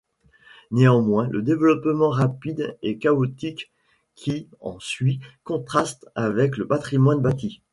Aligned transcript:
Néanmoins, 0.71 1.27
le 1.27 1.43
développement 1.43 2.09
rapide 2.09 2.75
et 2.81 2.97
chaotique 2.97 3.71
qui 4.15 4.47
en 4.59 4.79
suit 4.79 5.19
contraste 5.43 6.09
avec 6.15 6.57
le 6.57 6.65
patrimoine 6.65 7.21
bâti. 7.21 7.61